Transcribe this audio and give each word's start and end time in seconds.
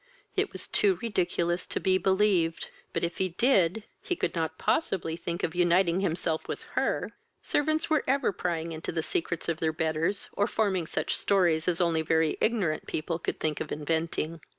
It 0.35 0.51
was 0.51 0.67
too 0.67 0.97
ridiculous 0.99 1.67
to 1.67 1.79
be 1.79 1.99
believed; 1.99 2.71
but, 2.91 3.03
if 3.03 3.19
he 3.19 3.29
did, 3.29 3.83
he 4.01 4.15
could 4.15 4.33
not 4.33 4.57
possibly 4.57 5.15
think 5.15 5.43
of 5.43 5.53
uniting 5.53 5.99
himself 5.99 6.47
with 6.47 6.63
her! 6.73 7.13
Servants 7.43 7.87
were 7.87 8.03
ever 8.07 8.31
prying 8.31 8.71
into 8.71 8.91
the 8.91 9.03
secrets 9.03 9.47
of 9.47 9.59
their 9.59 9.71
betters, 9.71 10.27
or 10.33 10.47
forming 10.47 10.87
such 10.87 11.15
stories 11.15 11.67
as 11.67 11.79
only 11.79 12.01
very 12.01 12.35
ignorant 12.41 12.87
people 12.87 13.19
could 13.19 13.39
think 13.39 13.61
of 13.61 13.71
inventing. 13.71 14.41